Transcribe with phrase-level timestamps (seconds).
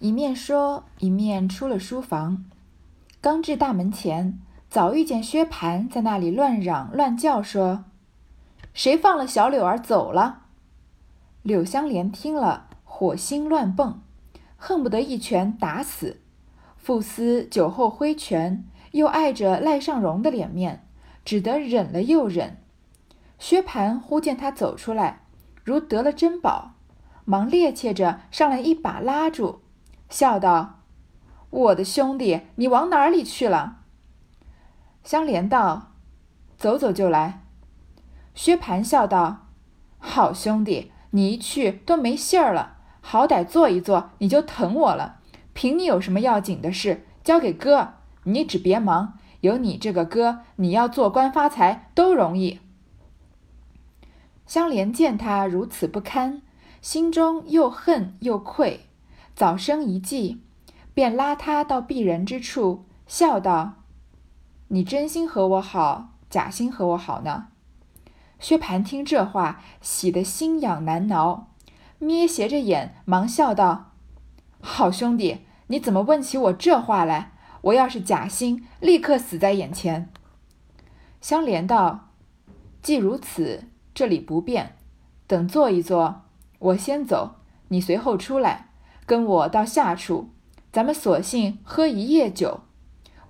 [0.00, 2.44] 一面说，一面出了书房。
[3.20, 4.38] 刚至大门前，
[4.70, 7.84] 早遇见薛蟠在那里乱嚷乱叫，说
[8.72, 10.42] ：“谁放了小柳儿走了？”
[11.42, 14.00] 柳香莲听了，火星乱蹦，
[14.56, 16.20] 恨不得一拳打死。
[16.76, 20.86] 傅斯酒后挥拳，又碍着赖尚荣的脸面，
[21.24, 22.58] 只得忍了又忍。
[23.40, 25.22] 薛蟠忽见他走出来，
[25.64, 26.74] 如得了珍宝，
[27.24, 29.60] 忙趔趄着上来一把拉住，
[30.08, 30.80] 笑道
[31.50, 33.78] ：“我的兄弟，你往哪里去了？”
[35.04, 35.92] 香莲道
[36.56, 37.44] ：“走走就来。”
[38.34, 39.48] 薛蟠笑道
[39.98, 45.20] ：“好兄弟，你一去都没信儿了，好歹坐一坐，你就疼我了。
[45.52, 49.18] 凭你有什么要紧的事，交给哥，你只别忙。
[49.40, 52.60] 有你这个哥，你要做官发财都容易。”
[54.46, 56.42] 香莲见他如此不堪，
[56.80, 58.87] 心中又恨又愧，
[59.38, 60.42] 早生一计，
[60.92, 63.74] 便拉他到避人之处，笑道
[64.66, 67.46] ：“你真心和我好，假心和我好呢？”
[68.40, 71.50] 薛蟠听这话，喜得心痒难挠，
[72.00, 73.92] 眯斜着眼，忙笑道
[74.60, 77.30] ：“好兄弟，你怎么问起我这话来？
[77.60, 80.10] 我要是假心，立刻死在眼前。”
[81.22, 82.08] 香莲道
[82.82, 84.74] ：“既如此。”这里不便，
[85.28, 86.22] 等坐一坐，
[86.58, 87.36] 我先走，
[87.68, 88.67] 你随后出来，
[89.08, 90.28] 跟我到下处，
[90.70, 92.60] 咱们索性喝一夜酒。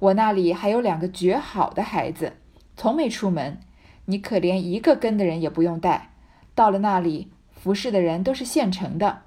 [0.00, 2.32] 我那里还有两个绝好的孩子，
[2.76, 3.60] 从没出门，
[4.06, 6.14] 你可连一个跟的人也不用带。
[6.56, 9.22] 到了那里，服侍的人都是现成的。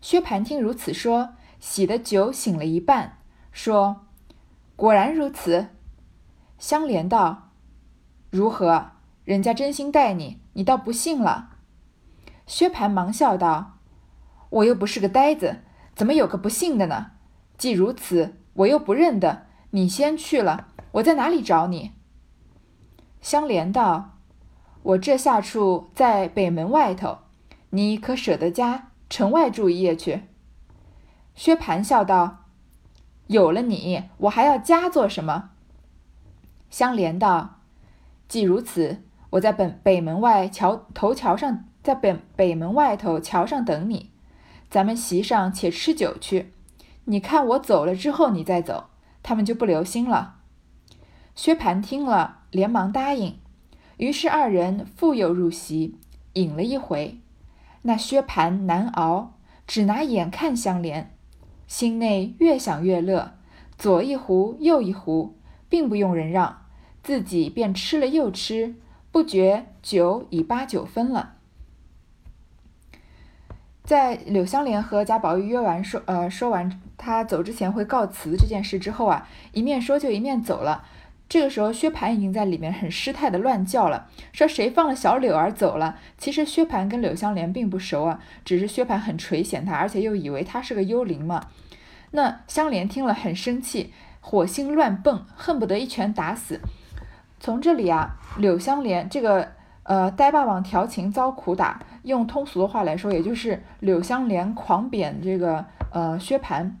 [0.00, 3.18] 薛蟠听如此说，喜的酒醒了一半，
[3.52, 4.06] 说
[4.76, 5.66] ：“果然如此。”
[6.58, 7.50] 香莲道
[8.32, 8.92] ：“如何？”
[9.26, 11.50] 人家真心待你，你倒不信了。
[12.46, 13.78] 薛蟠忙笑道
[14.52, 15.60] ：“我又不是个呆子，
[15.94, 17.12] 怎么有个不信的呢？
[17.56, 21.92] 既如此，我又不认得你，先去了，我在哪里找你？”
[23.22, 24.18] 香莲道
[24.82, 27.18] ：“我这下处在北门外头，
[27.70, 30.22] 你可舍得家城外住一夜去？”
[31.34, 32.44] 薛蟠笑道
[33.28, 35.50] ：“有了你，我还要家做什么？”
[36.68, 37.60] 香莲道
[38.28, 39.02] ：“既如此。”
[39.32, 44.11] 我在北北门外桥头桥上，在北北门外头桥上等你，
[44.72, 46.54] 咱们席上且吃酒去。
[47.04, 48.86] 你看我走了之后，你再走，
[49.22, 50.36] 他们就不留心了。
[51.34, 53.36] 薛蟠听了，连忙答应。
[53.98, 55.98] 于是二人复又入席，
[56.32, 57.18] 饮了一回。
[57.82, 59.34] 那薛蟠难熬，
[59.66, 61.14] 只拿眼看香莲，
[61.66, 63.34] 心内越想越乐，
[63.76, 65.36] 左一壶右一壶，
[65.68, 66.62] 并不用人让，
[67.02, 68.76] 自己便吃了又吃。
[69.10, 71.34] 不觉酒已八九分了，
[73.84, 80.84] 在柳香莲和贾宝玉约完说，呃，说完他走之前会告辞这件事之后啊，一面说就一面走了。
[81.28, 85.96] 这个时候，薛蟠已经在里面很失态的乱叫了，说谁放了小柳儿走了？
[86.18, 91.46] 其实薛蟠跟柳香莲并不熟啊，只是薛蟠很垂涎他，而且又以为他是个幽灵嘛。
[92.10, 96.60] 那香莲听了很生气，火星乱蹦，恨不得一拳打死。
[97.40, 99.52] 从这里啊，柳香莲这个
[99.84, 106.72] 呃呆霸王调情遭苦打，用通俗的话来说，也就是柳香莲狂贬这个呃薛蟠。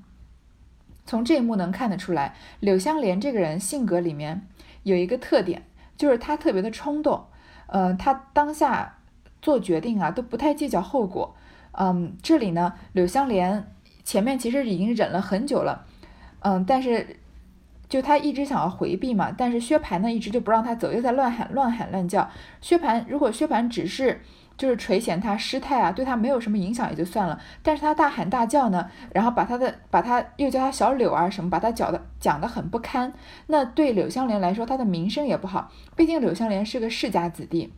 [1.04, 4.46] 从这一幕能看得出来，柳香莲这个人性格里面
[4.82, 5.62] 有一个特点，
[5.96, 7.24] 就是他特别的冲动，
[7.66, 8.98] 呃，他当下
[9.40, 11.34] 做决定啊都不太计较后果。
[11.72, 13.66] 嗯，这里呢，柳香莲
[14.04, 15.86] 前面其实已经忍了很久了，
[16.40, 17.18] 嗯，但是。
[17.88, 22.26] 就他一直想要回避嘛，但是薛蟠呢一直就不让他走，又在乱喊乱喊乱叫。
[22.62, 24.22] 薛蟠如果薛蟠只是
[24.56, 33.12] 就是垂涎他失态啊，对他没有什么影响也就算了，但是他大喊大叫呢，然后把他的把他又叫他小柳啊什么，把他搅的讲的很不堪，
[33.46, 37.72] 那对柳香莲来说，他的名声也不好，毕竟柳香莲是个世家子弟。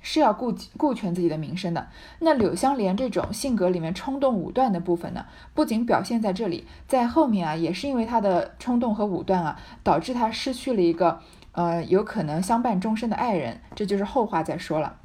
[0.00, 1.88] 是要顾顾全自己的名声的。
[2.20, 11.20] 那柳香莲这种性格里面冲动武断的部分呢，不仅表现在这里，在后面啊，也是因为她的冲动和武断啊，导致她失去了一个
[11.50, 13.60] 呃有可能相伴终身的爱人。
[13.74, 14.96] 这就是后话再说了。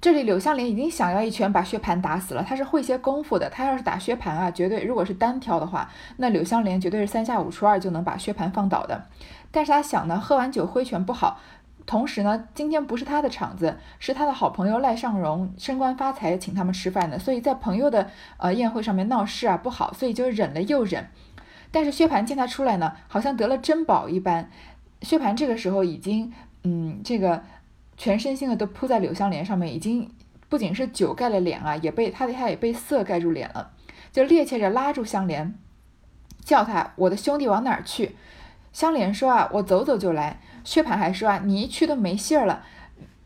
[0.00, 3.50] 这里柳香莲已经想要一拳把薛蟠打死了，他是会些功夫的。
[3.50, 9.06] 他要是打薛蟠啊，绝对如果是单挑的话，那柳香莲绝对是三下五除二就能把薛蟠放倒的。
[9.50, 11.38] 但是他想呢，喝完酒挥拳不好。
[11.84, 21.08] 同时呢，今天不是他的场子，是他的好朋友赖尚荣升官发财，请他们吃饭的，所以在朋友的呃宴会上面闹事啊不好，所以就忍了又忍。
[21.70, 24.48] 但是薛蟠见他出来呢，好像得了珍宝一般。
[25.02, 26.32] 薛蟠这个时候已经
[26.62, 27.42] 嗯，这个
[28.00, 30.10] 全身心的都扑在柳香莲上面，已经
[30.48, 33.72] 不仅是酒盖了脸啊，也被他他也被色盖住脸了，
[34.10, 35.54] 就趔趄着拉住香莲，
[36.42, 38.16] 叫他我的兄弟往哪儿去？
[38.72, 40.40] 香莲说啊，我走走就来。
[40.64, 42.62] 薛蟠还说啊，你一去都没信儿了，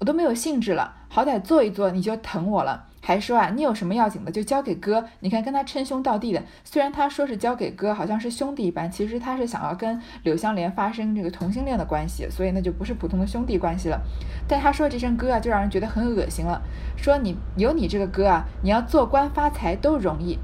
[0.01, 2.89] 我都没有兴致了，好歹坐一坐你就疼我了。
[3.07, 5.05] 还说啊，你有什么要紧的就交给哥。
[5.21, 14.01] 你看跟他称兄道弟的，虽然他说是交给哥，好像是兄弟一般，其实他是想要跟柳香莲发生这个同性恋的关系，所以那就不是普通的兄弟关系了。
[14.49, 16.63] 但他说这声哥啊，就让人觉得很恶心了。
[16.97, 20.39] 说你有你这个哥啊，你要做官发财都容易。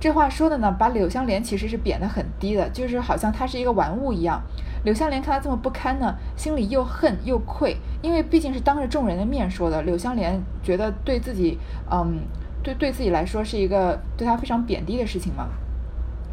[0.00, 4.40] 这话说的呢，把柳香莲其实是贬得很低的，就是好像他是一个玩物一样。
[4.84, 9.82] 柳香莲看他这么不堪呢，心里又恨又愧，因为毕竟是当着众人的面说的。
[9.82, 11.58] 柳香莲觉得对自己，
[11.90, 12.20] 嗯，
[12.62, 15.48] 对对自己来说是一个对他非常贬低的事情嘛。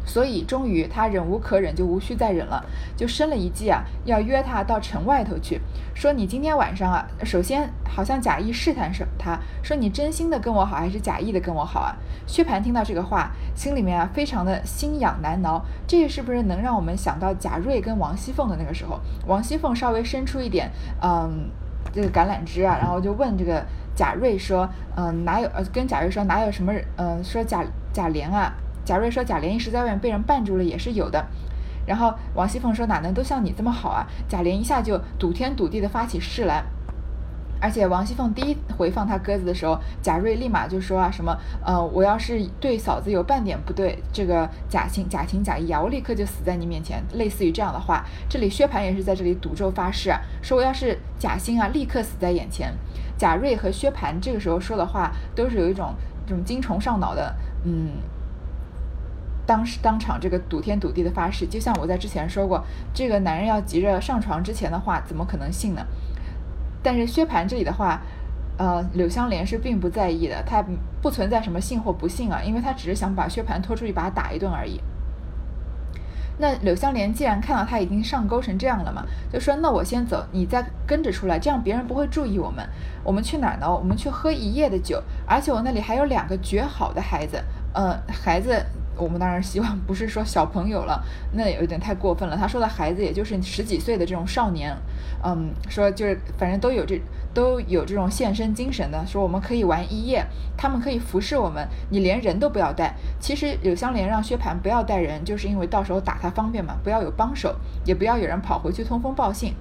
[0.08, 2.64] 所以，终于他忍无可忍，就无需再忍了，
[2.96, 5.60] 就生了一计啊，要约他到城外头去，
[5.94, 11.94] 说你今天晚上啊，首先好像假意试探是他，说你真心的跟我好，还是假意的跟我好啊？
[12.26, 18.98] 薛蟠听到这个话，心里面啊非常的心痒难挠，这是不是能让我们想到贾瑞跟王熙凤的那个时候？
[19.26, 20.70] 王熙凤稍微伸出一点，
[21.02, 21.50] 嗯，
[21.92, 23.62] 这个橄榄枝啊，然后就问这个
[23.94, 24.66] 贾瑞说，
[24.96, 25.46] 嗯，哪有？
[25.50, 26.72] 呃，跟贾瑞说哪有什么？
[26.96, 27.62] 嗯，说贾
[27.92, 28.54] 贾琏啊。
[28.88, 31.22] 贾瑞说：“贾琏一时在外面被人绊住了，也是有的。”
[31.84, 36.64] 然后王熙凤说：“哪能都像你这么好啊？”贾琏一下就赌天赌地的发起誓来。
[37.60, 41.36] 而且王熙凤第一回放他鸽子的时候，贾瑞立马就说：“啊什么？
[41.62, 52.72] 呃，我要是对嫂子有半点不对，这个假情假情假意啊，我立刻就死在你面前。”类似于这样的话，这里薛蟠也是在这里赌咒发誓，说我要是假心啊，立刻死在眼前。
[53.18, 55.92] 贾瑞和薛蟠这个时候说的话，都是有一种
[56.26, 57.92] 这种精虫上脑的，嗯。
[59.48, 62.62] 当时当场这个赌天赌地的发誓，就像我在之前说过，
[62.92, 65.82] 这个男人要急着上床之前的话，怎么可能信呢？
[66.82, 68.02] 但是薛蟠这里的话，
[68.58, 70.62] 呃，柳香莲是并不在意的，他
[71.00, 74.78] 不存在什么信或不信啊，因为他只是想把薛蟠拖出去把他打一顿而已。
[76.40, 79.02] 那柳香莲既然看到他已经上钩成这样了嘛，
[79.32, 82.68] 就说那我先走，你再跟着出来，这样别人不会注意我们。
[83.02, 83.66] 我们去哪儿呢？
[83.66, 87.42] 我们去喝一夜的酒，而且我那里还有两个绝好的孩子，
[87.72, 88.62] 呃，孩子。
[88.98, 91.02] 我们当然希望不是说小朋友了，
[91.32, 92.36] 那有点太过分了。
[92.36, 94.76] 他说的孩子也就是十几岁的这种少年，
[95.24, 97.00] 嗯，说就是反正都有这
[97.32, 102.94] 都有这种献身精神的，说我们可以玩一夜，他们可以服侍我们，你连人都不要带。
[103.20, 107.54] 其实柳香莲让薛蟠不要带人，就是因为到时候打他方便嘛，不要有帮手，
[107.84, 109.54] 也不要有人跑回去通风报信。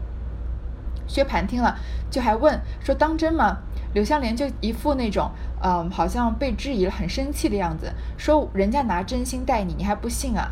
[1.07, 1.77] 薛蟠听了
[2.11, 3.59] 就还问说当真吗？
[3.93, 5.31] 柳香莲就一副那种，
[5.61, 10.51] 嗯，好像被质疑了，很生气的样子，说人家拿真心待你，你还不信啊？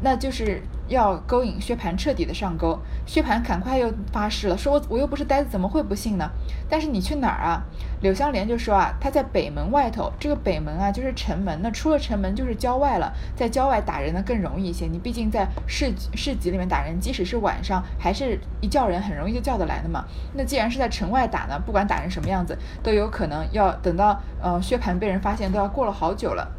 [0.00, 6.30] 那就是要勾引薛蟠彻底的上钩，薛蟠赶快又发誓了，说我我又不是呆子，怎么会不信呢？
[6.68, 7.64] 但是你去哪儿啊？
[8.02, 20.04] 柳香莲就说啊，他在北门外头，这个北门啊就是城门，那出了城门就是郊外了，在郊外打人呢更容易一些，你毕竟在市市集里面打人，即使是晚上，还是一叫人很容易就叫得来的嘛。
[20.34, 26.52] 那既然是在城外打呢，不管打成什么样子，都有可能要等到呃薛蟠被人发现，都要过了好久了。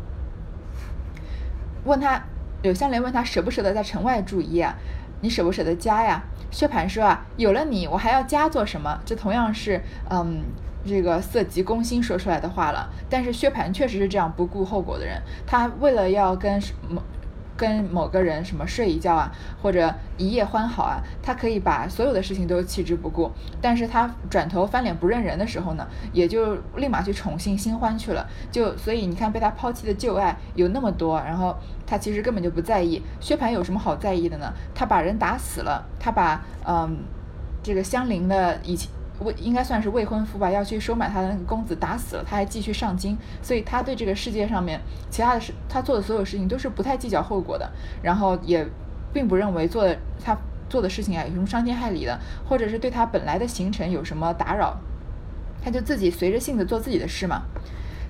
[1.85, 2.21] 问他。
[2.67, 4.69] 柳香莲问他舍不舍得在城外住一夜？
[5.21, 6.21] 你舍不舍得家呀？
[6.51, 8.99] 薛蟠说啊，有了你，我还要家做什么？
[9.05, 10.43] 这同样是嗯，
[10.85, 12.89] 这个色急攻心说出来的话了。
[13.09, 17.01] 但是薛蟠确实是这样不顾后果的人，他为了要跟什么？
[17.57, 23.31] 跟某个人什么睡一觉啊，或者一夜欢好啊，他可以把所有的事情都弃之不顾。
[23.59, 28.25] 但是他转头翻脸不认人的时候呢，也就立马去宠幸新欢去了。
[28.51, 33.01] 就所以你看，被他抛弃的旧爱有那么多，然后他其实根本就不在意。
[33.19, 34.53] 薛蟠有什么好在意的呢？
[34.75, 36.99] 他把人打死了，他把嗯
[37.63, 38.89] 这个香菱的以前。
[39.19, 47.69] 未应该算是未婚夫吧，要去收买他的那个公子打死了，他还继续上京，所以他对这个世界上面其他的事，他做的所有事情都是不太计较后果的，
[48.01, 48.67] 然后也
[49.13, 50.37] 并不认为做的他
[50.69, 54.77] 做的事情啊有什么伤天害理的，或者是对他本来的行程有什么打扰，
[55.63, 57.43] 他就自己随着性子做自己的事嘛。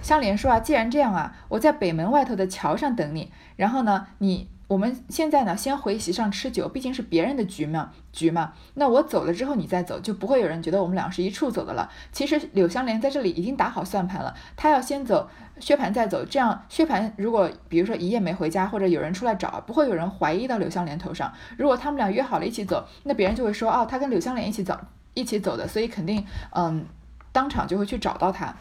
[0.02, 4.50] 香莲说啊，既然这样啊，我在北门外头的桥上等你，然后呢，你。
[4.68, 8.52] 我们现在呢，先回席上吃酒，毕竟是别人的局嘛，局嘛。
[8.74, 11.90] 那我走了之后，你再走，就不会有人觉得我们俩是一处走的了。
[12.12, 15.30] 其实柳香莲在这里已经打好算盘了，她要先走，
[15.62, 21.32] 薛蟠再走，这样薛蟠如果比如说一夜没回家，或者有人出来找，不会有人怀疑到柳香莲头上。
[21.58, 24.78] 如果他们俩约好了一起走，那别人就会说，哦，他跟柳香莲一起走，
[25.14, 26.86] 一起走的，所以肯定，嗯，
[27.32, 28.54] 当场就会去找到他。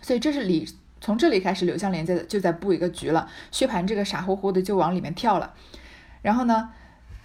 [0.00, 0.66] 所以这是理。
[1.04, 3.28] 从这里开始，柳香莲在就在布一个局了。
[3.50, 5.52] 薛蟠这个傻乎乎的就往里面跳了，
[6.22, 6.70] 然后呢，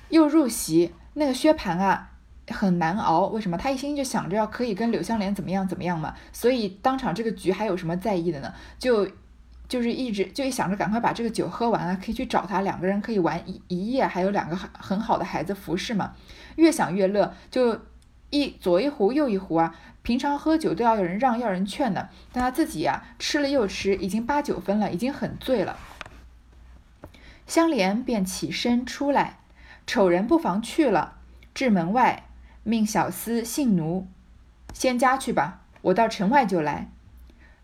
[0.09, 0.93] 又入席。
[1.13, 2.11] 那个薛蟠啊，
[2.49, 3.27] 很难熬。
[3.27, 3.57] 为什么？
[3.57, 8.53] 他一心就想着要可以跟柳湘莲怎么样怎么样嘛，所以当场这个局还有什么在意的呢？
[8.77, 9.07] 就
[9.69, 16.13] 就是一直就想着赶快把这个酒喝完了，可以去找他，两个人可以玩一一夜，还有两个很很好的孩子服侍嘛。
[16.57, 17.79] 越想越乐，就
[18.29, 19.75] 一左一壶右一壶啊。
[20.01, 25.77] 平常喝酒都要有人让，要人劝的，但他自己呀吃了又吃，已经八九分了，已经很醉了。
[27.45, 29.39] 香莲便起身出来，
[29.85, 31.17] 丑人不妨去了，
[31.53, 32.27] 至门外，
[32.63, 34.07] 命小厮姓奴
[34.73, 36.89] 先家去吧，我到城外就来。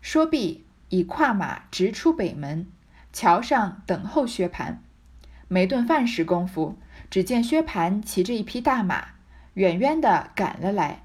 [0.02, 2.66] 说毕，已跨马直出北门，
[3.12, 4.76] 桥上等候薛蟠。
[5.48, 6.76] 没顿饭时功夫，
[7.10, 9.08] 只见薛蟠骑着一匹大马，
[9.56, 11.02] 远远的赶了来，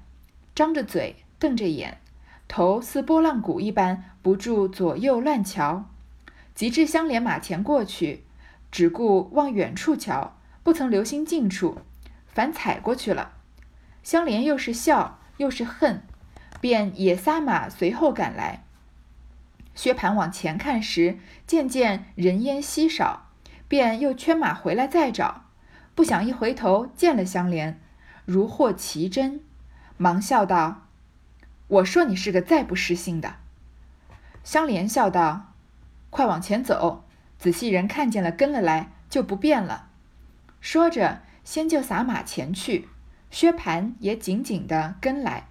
[0.54, 1.16] 张着嘴。
[1.38, 1.98] 瞪着眼，
[2.46, 5.86] 头似拨浪鼓一般，不住左右乱瞧。
[6.54, 8.22] 及至香莲马前过去，
[8.70, 11.78] 只顾往远处瞧，不曾留心近处，
[12.28, 13.32] 反踩过去了。
[14.04, 16.04] 香莲又是笑又是恨，
[16.60, 18.62] 便也撒马随后赶来。
[19.74, 23.30] 薛蟠往前看时，渐渐人烟稀少，
[23.66, 25.46] 便又圈马回来再找，
[25.96, 27.80] 不想一回头见了香莲，
[28.24, 29.40] 如获奇珍，
[29.96, 30.86] 忙笑道。
[31.68, 33.36] 我说你是个再不失信的。
[34.44, 35.52] 香莲笑道
[36.10, 37.04] ：“快往前走，
[37.38, 39.88] 仔细人看见了跟了来，就不变了。”
[40.60, 42.88] 说着，先就撒马前去，
[43.30, 45.48] 薛蟠也紧紧的跟来。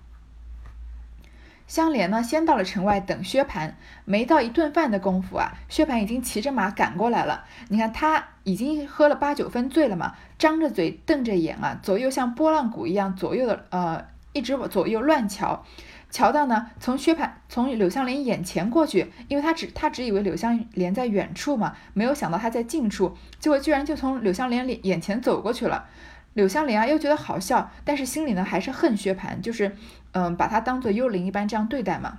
[1.67, 3.73] 香莲呢，先到了城外等薛蟠，
[4.03, 7.45] 没到一顿饭的功夫啊，薛蟠已经骑着马赶过来了。
[7.69, 15.63] 你看他已经喝了八九分醉了嘛，张着嘴瞪着眼啊，左右像拨浪鼓一样，左右的呃，一直往左右乱瞧。
[16.09, 25.85] 瞧到呢，从薛蟠从柳湘莲眼前过去，因为他只他只以为柳湘莲在远处嘛，没有想到他在近处，结果居然就从柳湘莲脸眼前走过去了。
[26.33, 29.75] 柳湘莲啊，又觉得好笑，但是心里呢还是恨薛蟠，就是
[30.13, 32.17] 嗯，把他当做幽灵一般这样对待嘛，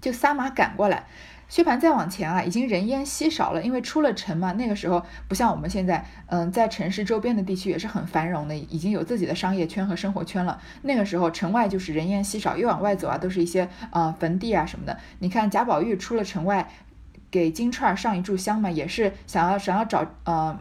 [0.00, 1.06] 就撒马赶过来。
[1.50, 4.52] 薛蟠再往前啊，已经人烟稀少了，因为出了城嘛。
[4.52, 10.60] 那个时候不像我们现在，嗯，在城市周边的地区也是很繁荣的，已经有自己的商业圈和生活圈了。
[10.82, 14.96] 那个时候城外就是人烟稀少，越往外走啊，都是一些呃坟地啊什么的。
[15.18, 16.70] 你看贾宝玉出了城外，
[17.32, 20.56] 给金钏上一炷香嘛，也是想要想要找呃，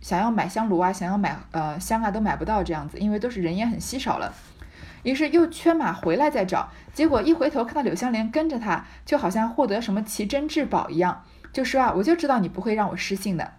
[0.00, 4.32] 想要买香炉啊，想要买呃香啊，都买不到这样子，因为都是人烟很稀少了。
[5.04, 13.52] 于是又圈马回来再找，结果一回头看到柳湘莲跟着他，就好像获得什么奇珍至宝一样，就说啊，我就知道你不会让我失信的。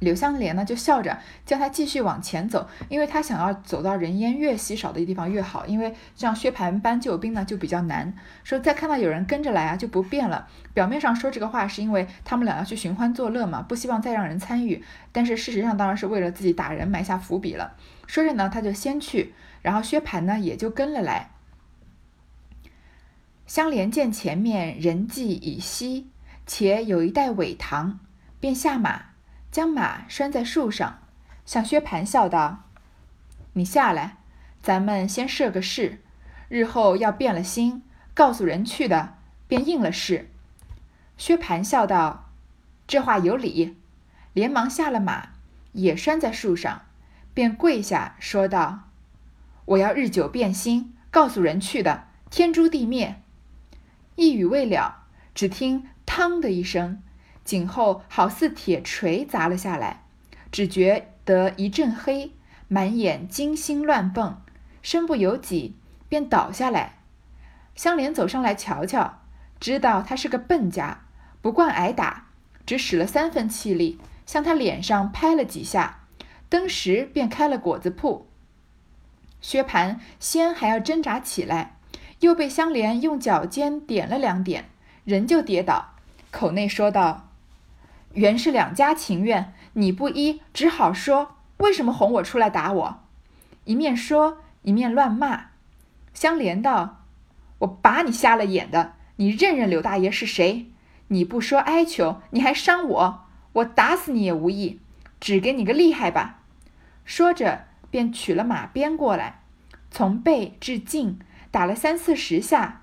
[0.00, 8.14] 柳湘莲呢就笑着叫他继续往前走，因为他想要走到人烟越稀少的地方越好，因为像薛蟠搬救兵呢就比较难。
[8.44, 10.46] 说再看到有人跟着来啊就不变了。
[10.72, 17.74] 表面上说这个话是因为他们俩要去寻欢作乐嘛，不希望再让人参与，但是事实上当然是为了自己打人埋下伏笔了。
[18.06, 19.34] 说着呢他就先去。
[19.68, 21.32] 然后薛蟠呢也就跟了来。
[23.46, 26.08] 香莲见前面人迹已稀，
[26.46, 28.00] 且有一带苇塘，
[28.40, 29.10] 便下马，
[29.50, 31.00] 将马拴在树上，
[31.44, 32.64] 向薛蟠笑道
[33.52, 34.16] ：“你下来，
[34.62, 36.00] 咱们先设个誓，
[36.48, 37.82] 日后要变了心，
[38.14, 40.30] 告诉人去的，便应了誓。”
[41.18, 42.30] 薛蟠笑道
[42.88, 43.76] ：“这话有理。”
[44.32, 45.32] 连忙下了马，
[45.72, 46.86] 也拴在树上，
[47.34, 48.87] 便跪下说道。
[49.68, 53.20] 我要日久变心，告诉人去的，天诛地灭。
[54.16, 57.02] 一语未了，只听“嘡”的一声，
[57.44, 60.04] 颈后好似铁锤砸了下来，
[60.50, 62.32] 只觉得一阵黑，
[62.66, 64.40] 满眼金星乱蹦，
[64.80, 65.76] 身不由己，
[66.08, 67.00] 便倒下来。
[67.74, 69.20] 香莲走上来瞧瞧，
[69.60, 71.02] 知道他是个笨家，
[71.42, 72.28] 不惯挨打，
[72.64, 76.06] 只使了三分气力，向他脸上拍了几下，
[76.48, 78.27] 登时便开了果子铺。
[79.40, 81.76] 薛蟠先还要挣扎起来，
[82.20, 84.68] 又被香莲用脚尖点了两点，
[85.04, 85.94] 人就跌倒，
[86.32, 87.28] 口内说道
[88.14, 93.00] ：“原是两家情愿，你不依，只好说为什么哄我出来打我？”
[93.64, 95.50] 一面说一面乱骂。
[96.12, 97.04] 香莲道
[97.60, 100.66] ：“我把你瞎了眼的，你认认柳大爷是谁？
[101.06, 104.80] 你不说哀求，你还伤我，我打死你也无益，
[105.20, 106.40] 只给你个厉害吧。”
[107.06, 107.67] 说着。
[107.90, 109.40] 便取了马鞭过来，
[109.90, 111.18] 从背至颈
[111.50, 112.82] 打了三四十下。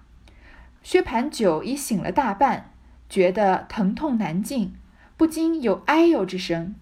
[0.83, 2.71] 薛蟠酒已醒了大半，
[3.09, 4.75] 觉得疼痛难禁，
[5.17, 6.75] 不禁有哎呦之声。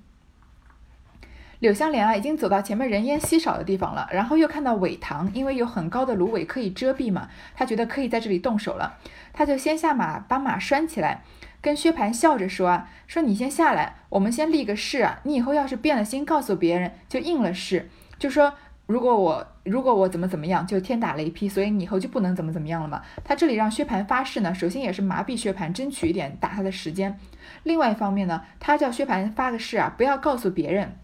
[1.60, 8.98] 柳湘莲啊，已经走到前面人烟稀少的地方了，然后又看到苇塘，因为有很高的芦苇可以遮蔽嘛，他觉得可以在这里动手了，
[9.32, 11.24] 他就先下马把马拴起来，
[11.62, 17.90] 跟薛蟠笑着说啊，说你先下来，我们先立个誓啊，你以后要是变了心，告诉别人就应了誓。
[18.24, 18.54] 就说，
[18.86, 23.02] 如果我如果我怎么怎么样，就天打雷劈，所以你以后就不能怎么怎么样了嘛。
[23.22, 27.20] 他这里让薛蟠发誓呢，首先也是麻痹薛蟠，争取一点打他的时间。
[27.64, 30.96] 另外一方面呢，他叫薛蟠发个誓啊，不要告诉别人。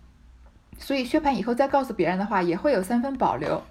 [0.77, 3.61] 所以薛蟠以后再告诉别人的话，也会有三分保留。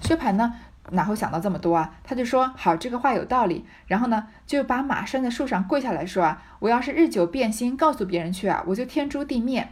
[0.00, 0.54] 薛蟠呢，
[0.90, 1.94] 哪会想到这么多啊？
[2.02, 3.64] 他就说好，这个话有道理。
[3.86, 9.68] 然后呢，就把马拴在树上，跪下来说啊，我要是日久变心，告诉别人去啊，我就天诛地灭。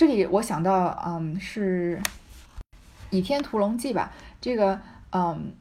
[0.00, 2.00] 这里我想到，嗯，是
[3.10, 4.10] 《倚天屠龙记》吧？
[4.40, 4.80] 这个，
[5.12, 5.52] 嗯。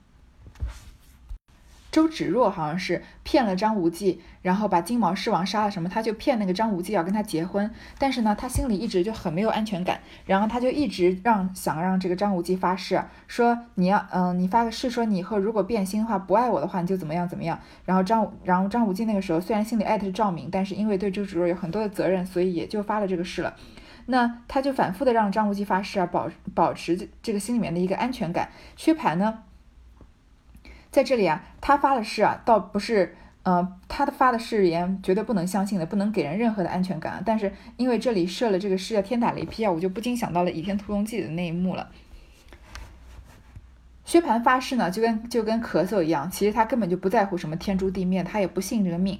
[1.91, 17.59] 周芷若好像是骗了张无忌，然后把金毛狮王杀了什么，他就骗那个张无忌要跟他结婚，但是呢，他心里一直就很没有安全感，然后他就一直让想让这个张无忌发誓，说你要嗯，你发个誓，说你以后如果变心的话，不爱我的话，你就怎么样怎么样。
[17.83, 23.53] 然后张然后张无忌那个时候虽然心里艾特赵敏，但是因为对周芷若有很多的责任，所以也就发了这个誓了。
[24.11, 28.49] 那他就反复的让张无忌发誓啊，保保持这个心里面的一个安全感。
[28.75, 29.43] 薛蟠呢？
[30.89, 37.21] 在这里啊，他发的誓啊，倒不是，呃，他的发的誓言绝对不能相信的，不能给人任何的安全感。
[37.23, 41.91] 但是因为这里设了这个誓要天打雷劈啊，我就不禁想到了《倚天屠龙记》的那一幕了。
[44.05, 49.19] 薛蟠发誓呢，就跟就跟咳嗽一样，其实他根本就不在乎什么天诛地灭，他也不信这个命。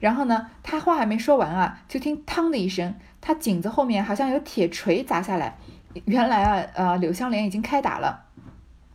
[0.00, 2.94] 然后呢，他话还没说完啊，就听“嘡”的一声，
[3.28, 5.54] 他颈子后面好像有铁锤砸下来。
[6.06, 8.24] 原来啊，呃，柳湘莲已经开打了。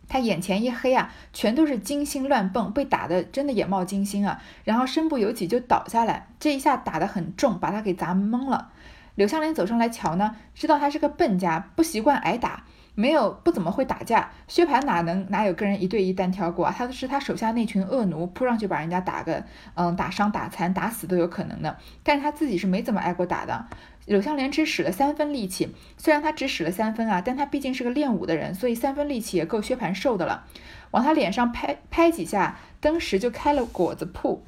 [0.08, 8.72] 他眼前一黑啊，全都是金星乱蹦，被打的真的眼冒金星啊，然后身不由己就倒下来，这一下打得很重，把他给砸懵了。
[9.14, 12.64] 柳湘莲走上来瞧呢，知道他是个笨家，不习惯挨打，
[12.96, 14.30] 没有不怎么会打架。
[14.48, 16.74] 薛蟠哪能哪有跟人一对一单挑过啊？
[16.76, 23.66] 他是他手下那群恶奴，扑上去把人家打个嗯打伤打残打死都有可能的，但是他自己是没怎么挨过打的。
[24.06, 30.44] 柳湘莲只使了三分力气，虽然他只使了三分啊，但他毕竟是个练武的人，所以三分力气也够薛蟠受的了。
[30.90, 34.42] 往他脸上拍拍几下，登时就开了果子铺。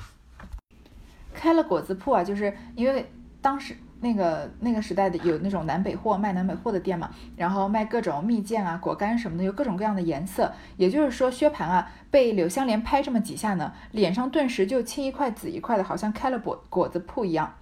[1.35, 3.11] 开了果子铺啊，就是因为
[3.41, 10.53] 当时那个那个时代的有那种南北货卖南北货的店嘛，然后卖各种蜜饯啊、果干什么的，有各种各样的颜色。
[10.77, 17.55] 也就是说，薛蟠啊被柳湘莲拍这么几下呢，脸上顿时就青一块紫一块的，好像开了果果子铺一样。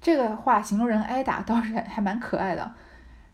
[0.00, 2.72] 这个话形容人挨打倒是还蛮可爱的。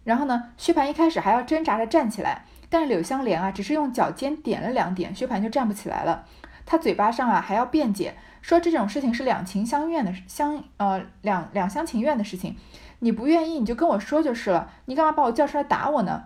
[0.02, 6.24] 然后呢，薛蟠一开始还要挣扎着站起来，但是柳湘莲啊，只是用脚尖点了两点，薛蟠就站不起来了。
[6.66, 12.56] 他嘴巴上啊还要辩解，说这种事情是两情相愿的相呃两两厢情愿的事情，
[12.98, 16.24] 你不愿意你就跟我说就是了，你干嘛把我叫出来打我呢？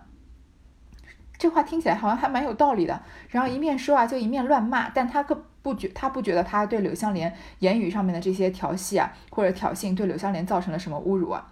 [1.37, 3.01] 这话听起来好像还蛮有道理的。
[3.29, 5.45] 然后一面说啊，就一面乱骂，但他可。
[5.61, 11.47] 不觉他不觉得他对柳湘莲言语上面的这些调戏啊，或者挑衅对柳湘莲造成了什么侮辱啊？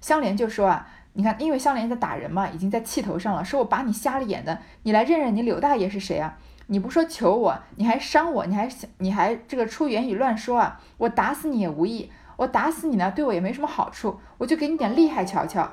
[0.00, 6.38] 香莲就说啊，你看，因为香莲在打人嘛，已经在气头上了，说我把你瞎了眼的，你来认认你柳大爷是谁啊？
[6.68, 10.80] 你不说求我，你还伤我，你还想你还这个出言语乱说啊？
[10.98, 15.70] 我打死你也无益，我打死你呢，对我也没什么好处，我就给你点厉害瞧瞧。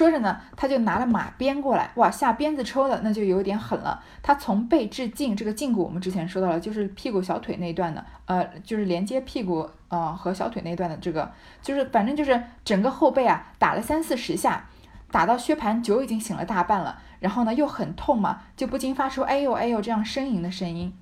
[0.00, 4.02] 说着呢，他就拿了马鞭过来，哇，下鞭子抽的那就有点狠了。
[4.22, 14.70] 他从背至颈，这个胫骨我们之前说到了，就是屁股小腿那一段的，呃，就是连接屁股呃和小腿那段的这个，就是反正就是整个后背啊，打了三四十下，
[15.10, 20.96] 打到薛蟠酒已经醒了大半了，然后呢又很痛嘛，就不禁发出哎呦哎呦这样呻吟的声音。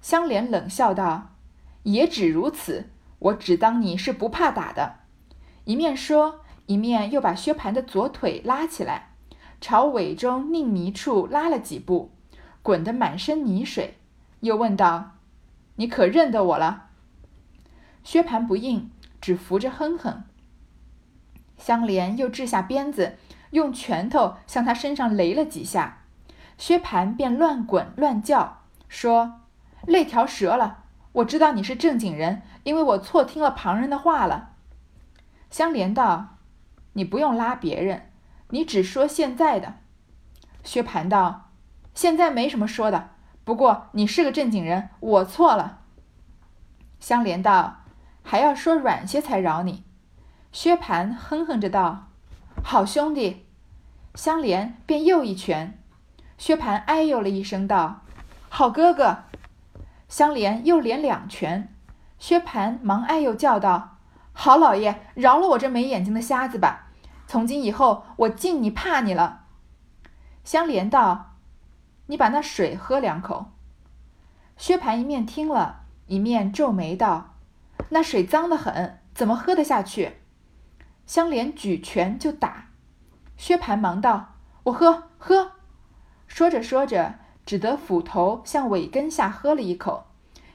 [0.00, 1.32] 香莲冷笑道
[1.84, 4.94] ：“也只如此，我只当你是不怕打的。”
[5.64, 6.40] 一面说。
[6.66, 9.10] 一面又把薛蟠的左腿拉起来，
[9.60, 12.12] 朝尾中宁泥处拉了几步，
[12.62, 13.98] 滚得满身泥水，
[14.40, 15.12] 又问道
[15.76, 16.86] ：“你可认得我了？”
[18.02, 20.24] 薛蟠不应，只扶着哼哼。
[21.58, 23.18] 香莲又掷下鞭子，
[23.50, 26.04] 用拳头向他身上擂了几下，
[26.56, 29.40] 薛蟠便乱滚乱叫，说
[29.86, 34.52] ：“肋条折了，我知道你是正经人，因为我错听了旁人的话了。”
[35.50, 36.30] 香莲道。
[36.94, 38.10] 你不用拉别人，
[38.50, 39.74] 你只说现在的。
[40.64, 41.50] 薛蟠道
[41.94, 43.10] ：“现在没什么说的，
[43.44, 45.80] 不过你是个正经人，我错了。”
[46.98, 47.82] 香莲道
[48.24, 49.84] ：“还要说软些才饶你。”
[50.50, 52.08] 薛蟠哼哼着道
[52.64, 53.44] ：“好兄弟。”
[54.14, 55.78] 香莲便又一拳。
[56.38, 58.02] 薛蟠哎呦了一声道
[58.48, 59.24] ：“好哥哥。”
[60.08, 61.74] 香莲又连两拳。
[62.18, 63.98] 薛蟠忙哎呦叫道
[64.32, 66.82] ：“好老爷，饶了我这没眼睛的瞎子吧。”
[67.26, 69.46] 从今以后，我敬你怕你了。
[70.44, 71.36] 香莲道
[72.06, 73.46] ：“你把那水喝两口。”
[74.56, 77.34] 薛蟠一面听了，一面皱眉道
[77.90, 80.18] ：“那水脏得很，怎么喝得下去？”
[81.06, 82.68] 香莲举拳就打，
[83.36, 84.34] 薛蟠忙道
[84.64, 85.52] ：“我喝喝。”
[86.28, 90.06] 说着说着，只得斧头向尾根下喝了一口，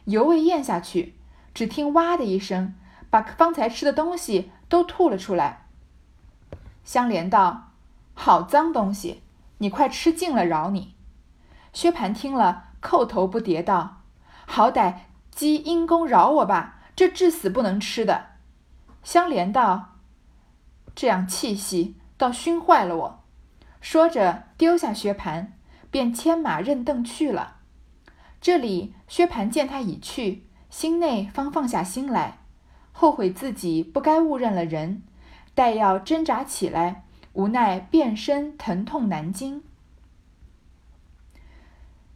[0.06, 1.16] 犹未咽下去，
[1.54, 2.76] 只听“哇”的一声，
[3.10, 5.68] 把方才吃的东西都吐了出来。
[6.84, 7.72] 香莲道
[8.14, 9.24] ：“好脏东西，
[9.60, 10.96] 你快吃尽了，饶你。”
[11.74, 14.02] 薛蟠听了，叩头不迭道
[14.48, 14.96] ：“好歹
[15.32, 18.26] 积阴公饶我吧，这至死不能吃的。”
[19.04, 19.98] 香莲道
[20.96, 23.24] ：“这样气息，倒熏坏了我。”
[23.80, 25.48] 说着，丢下薛蟠，
[25.90, 27.58] 便牵马认凳去了。
[28.42, 32.40] 这里，薛蟠见他已去，心内方放下心来，
[32.92, 35.04] 后悔自己不该误认了人，
[35.60, 39.62] 待要挣扎起来，无奈遍身疼痛难禁。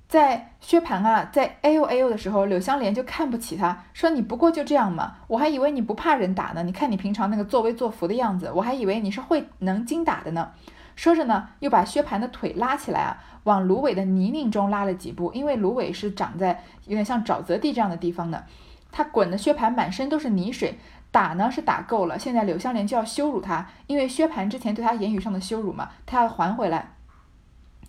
[0.08, 6.63] 在薛蟠啊，在哎呦哎呦的时候，柳湘莲就看不起他，说：“你不过就这样嘛，我还以为你不怕人打呢。
[6.63, 10.53] 你看你平常那个作威作福的样子，我还以为你是会能精打的呢。”
[10.95, 18.45] 说着呢，又把薛蟠的腿拉起来啊，往芦苇的泥泞中拉了几步，因为芦苇是长在有点像沼泽地这样的地方的。
[18.89, 20.79] 他滚的薛蟠满身都是泥水，
[21.13, 26.89] 打呢是打够了，现在柳湘莲就要羞辱他，因为薛蟠之前对他言语上的羞辱嘛，他要还回来。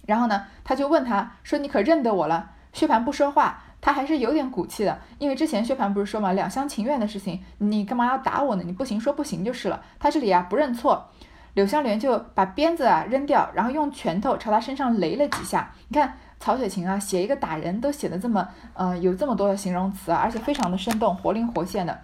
[0.05, 8.63] 然后呢，他就问他说：“你可认得我了？”薛蟠不说话，他还是有点骨气的，因为之前薛蟠不是说嘛，两厢情愿的事情，你干嘛要打我呢？
[8.63, 9.81] 你不行说不行就是了。
[9.99, 11.09] 他这里啊不认错，
[11.55, 15.73] 柳湘莲就把鞭子啊扔掉，然后用拳头朝他身上擂了几下。
[15.89, 21.99] 你看曹雪芹啊，写一个打人都写的这么，呃，有这么多的形容词啊，而且非常的生动，活灵活现的，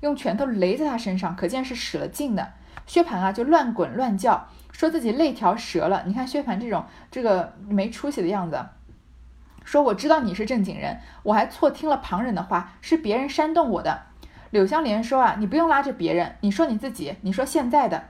[0.00, 2.52] 用拳头擂在他身上，可见是使了劲的。
[2.86, 4.48] 薛蟠啊就乱滚乱叫。
[4.72, 8.64] 说自己肋条折了，你看薛蟠这种这个没出息的样子。
[9.62, 14.02] 说我知道你是正经人，我还错听了旁人的话，是别人煽动我的。
[14.50, 18.02] 柳湘莲说啊，你不用拉着别人，你说你自己，你说现在的。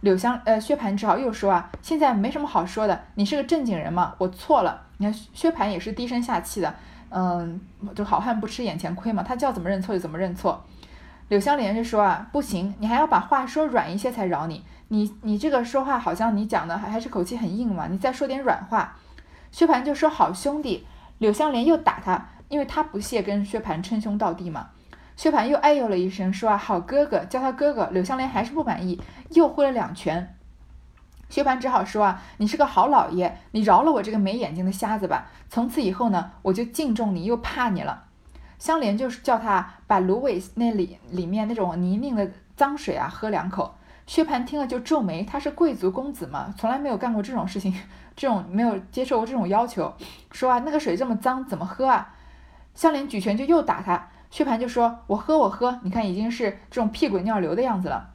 [0.00, 4.86] 柳湘呃薛蟠只好又说啊，现在没什么好说的，你是个正经人嘛，我错了。
[4.96, 6.74] 你看薛蟠也是低声下气的，
[7.10, 7.60] 嗯，
[7.94, 10.64] 就好汉不吃眼前亏嘛，他叫怎么认错就怎么认错。
[11.28, 14.64] 柳湘莲就说啊，不行，你还要把话说软一些才饶你。
[14.88, 18.96] 你你这个说话好像你讲的还还是口气很硬嘛，你再说点软话。
[19.50, 20.86] 薛蟠就说好兄弟，
[21.18, 24.68] 柳湘莲又打他，因为他不屑跟薛蟠称兄道弟嘛。
[25.16, 27.88] 薛蟠又哎呦了一声，说啊好哥哥，叫他哥哥。
[27.90, 30.36] 柳湘莲还是不满意，又挥了两拳。
[31.30, 35.30] 薛蟠只好说啊，你是个好老爷，你饶了我这个没眼睛的瞎子吧。
[35.48, 38.03] 从此以后呢，我就敬重你又怕你了。
[38.64, 43.74] 香莲就是叫他把芦苇那里里面那种泥泞的脏水啊喝两口。
[44.06, 47.78] 薛蟠听了就皱眉，他是贵族公子嘛，从来没有干过这种事情，
[48.16, 49.92] 这种没有接受过这种要求，
[50.32, 52.14] 说啊那个水这么脏，怎么喝啊？
[52.74, 58.12] 香莲举拳就又打他，薛蟠就说：“我喝我喝，你看已经是这种屁滚尿流的样子了。”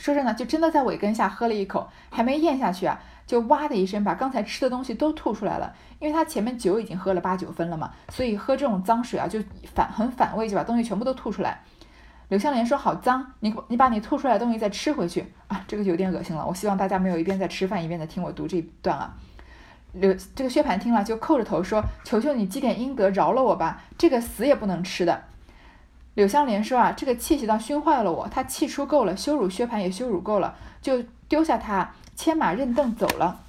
[0.00, 9.38] 说着呢，就真的在尾根下喝了一口，还没咽下去啊，就哇的一声把刚才吃的东西都吐出来了，因为他前面酒已经喝了八九分了嘛，所以喝这种脏水啊就
[9.74, 11.60] 反很反胃，就把东西全部都吐出来。
[12.28, 15.62] 刘香莲说：“好脏，你你把你吐出来的东西再吃回去啊！
[15.68, 16.46] 这个就有点恶心了。
[16.46, 19.14] 我希望大家没有一边在吃饭一边在听我读这一段啊。”
[19.92, 23.82] 刘这个薛蟠听了就叩着头说：“求求你积点阴德，饶了我吧！
[23.98, 25.24] 这个死也不能吃的。”
[26.20, 28.28] 柳香莲说：“啊，这个气息倒熏坏了我。
[28.28, 33.40] 他气出够了，羞辱薛蟠也羞辱够了，就丢下他，牵马认凳走了。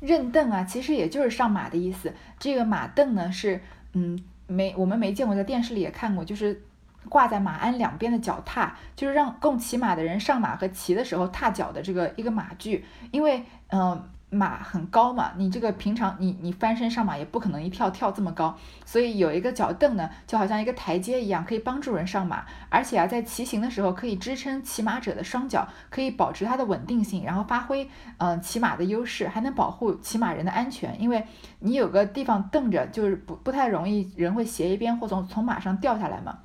[0.00, 2.14] 认凳啊，其实也就是上马的意思。
[2.38, 3.60] 这个马凳呢，是
[3.92, 6.62] 嗯，没我们没见过，在电视里也看过，就是。”
[7.08, 12.84] 挂在马鞍两边的脚踏，就是让供骑马的人上马和骑的时候踏脚的这个一个马具。
[13.12, 22.44] 因为，嗯，马很高嘛，你这个平常你你翻身上马也不可能一跳跳这么高，所以有一个脚凳呢，就好像一个台阶一样，可以帮助人上马。
[22.68, 27.88] 而且啊，在骑行的时候可以支撑骑马者的双脚，可以保持它的稳定性，然后发挥
[28.18, 31.00] 嗯骑马的优势，还能保护骑马人的安全。
[31.00, 31.24] 因为
[31.60, 36.40] 你有个地方蹬着，就是不不太容易人会斜一边或从从马上掉下来嘛。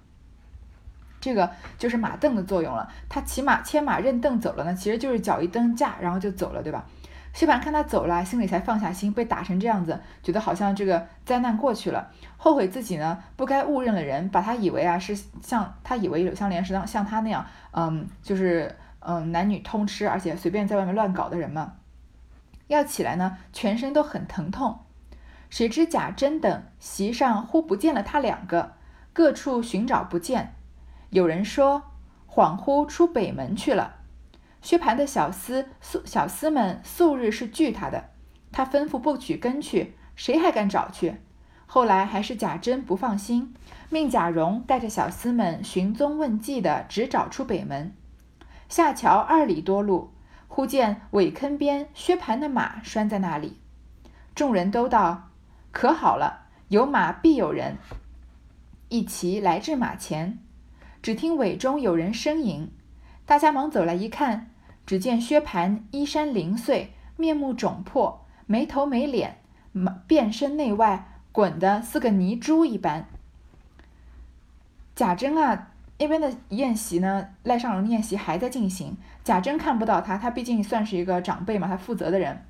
[1.19, 2.89] 这个就是马凳的作用了。
[3.09, 6.85] 他骑马牵马认凳走了呢，其实就是脚一蹬架，然后就走了，对吧？
[7.33, 9.11] 薛蟠看他走了，心里才放下心。
[9.11, 21.73] 被打成这样子，觉得好像这个灾难过去了，后悔自己呢不该误认了人，把他以为啊是像他以为柳湘莲是像像他那样，嗯，就是嗯男女通吃，而且随便在外面乱搞的人嘛。
[22.67, 24.79] 要起来呢，全身都很疼痛。
[25.49, 28.73] 谁知贾珍等席上忽不见了他两个，
[29.11, 30.55] 各处寻找不见。
[31.09, 31.83] 有人说，
[32.27, 33.95] 恍惚出北门去了。
[34.63, 38.11] 薛蟠的小厮素小厮们素日是惧他的，
[38.51, 41.17] 他吩咐不许跟去，谁还敢找去？
[41.65, 43.53] 后来还是贾珍不放心，
[43.89, 47.93] 命贾蓉带着小厮们寻踪问迹的，直找出北门。
[48.69, 50.13] 下桥二里多路，
[50.47, 53.59] 忽见苇坑边薛蟠的马拴在那里，
[54.33, 55.31] 众人都道
[55.73, 57.77] ：“可好了，有马必有人。”
[58.87, 60.39] 一齐来至马前，
[61.01, 62.71] 只听尾中有人呻吟，
[63.25, 64.51] 大家忙走来一看，
[64.85, 69.37] 只见薛蟠衣衫零碎，面目肿破，没头没脸，
[70.07, 73.05] 遍身内外滚得似个泥猪一般。
[74.95, 77.29] 贾珍啊，那边的宴席呢？
[77.43, 78.97] 赖尚荣的宴席还在进行。
[79.23, 82.43] 贾珍看不到他，他毕竟算是一个长辈嘛，他负责的人，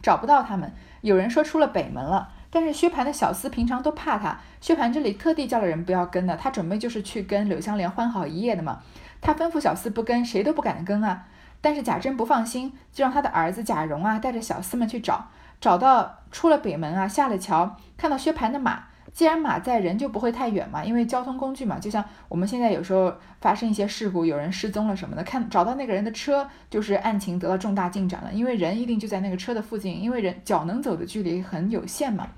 [0.00, 0.72] 找不到他们。
[1.02, 8.80] 有人说出了北门了，但是薛蟠的小厮平常都怕他，薛蟠这里特地叫了人不要跟的，他准备就是去跟柳香莲欢好一夜的嘛。
[9.20, 11.26] 他吩咐小厮不跟，谁都不敢跟啊。
[11.60, 15.28] 但是贾珍不放心，就让他的儿子贾蓉啊带着小厮们去找，
[15.60, 18.84] 找到出了北门啊，下了桥，看到薛蟠的马。
[19.12, 32.28] 既然马在，人就不会太远嘛，因为交通工具嘛，就像我们现在有时候发生一些事故，有人失踪了什么的，看找到那个人的车，就是案情得到重大进展了，因为人一定就在那个车的附近，因为人脚能走的距离很有限嘛。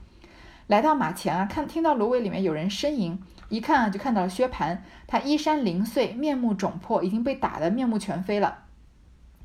[0.68, 8.60] 来到马前啊，看听到芦苇里面有人呻吟，一看啊，就看到了薛蟠，他衣衫零碎，面目肿破，已经被打得面目全非了，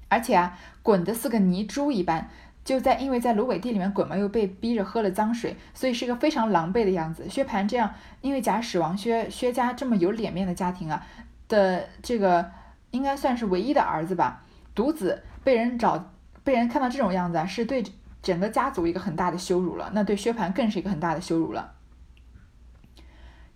[0.10, 2.30] 而且啊，滚得似个泥猪一般。
[2.64, 7.30] 就在因为在芦苇地里面滚嘛，又被逼着喝了脏水，所以是个非常狼狈的样子。
[7.30, 11.02] 薛蟠这样，因为假使王薛薛家这么有脸面的家庭啊
[11.48, 12.52] 的这个，
[12.92, 14.44] 应该算是唯一的儿子吧，
[14.76, 16.12] 独子被人找
[16.44, 17.82] 被人看到这种样子啊，是对
[18.22, 19.90] 整个家族一个很大的羞辱了。
[19.94, 21.76] 那对薛蟠更是一个很大的羞辱了。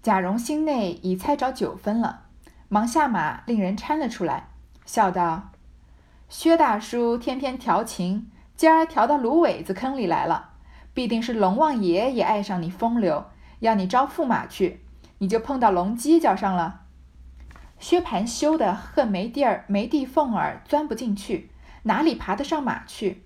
[0.01, 2.27] 贾蓉心内已猜着九分了，
[2.69, 4.47] 忙下马令人搀了出来，
[4.85, 5.50] 笑道
[6.31, 10.51] ：“薛大叔天天调情。”今儿调到芦苇子坑里来了，
[10.93, 13.25] 必定是龙王爷也爱上你风流，
[13.59, 14.85] 要你招驸马去，
[15.17, 16.81] 你就碰到龙犄角上了。
[17.79, 21.51] 薛蟠羞得恨没地儿没地缝儿钻不进去，
[21.83, 23.23] 哪里爬得上马去？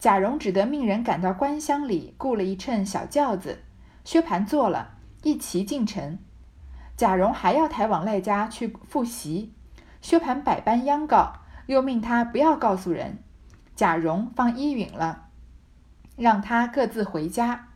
[0.00, 3.62] 贾蓉只得命人赶到官厢里雇了一乘小轿子，
[4.02, 6.18] 薛蟠坐了，一齐进城。
[6.96, 9.52] 贾蓉还要抬往赖家去复习，
[10.00, 11.34] 薛蟠百般央告，
[11.70, 13.22] 又命他不要告诉人。
[13.76, 15.28] 贾蓉放依允了，
[16.16, 17.68] 让他各自回家。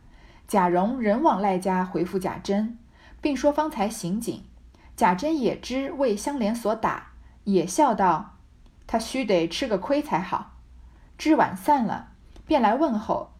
[0.49, 2.77] 贾蓉仍往赖家回复贾珍，
[3.21, 4.43] 并说方才行警，
[4.97, 7.13] 贾珍也知为香莲所打，
[7.45, 8.35] 也笑道
[8.85, 10.57] ：“他须得吃个亏才好。”
[11.17, 12.09] 至晚散了，
[12.45, 13.31] 便来问候。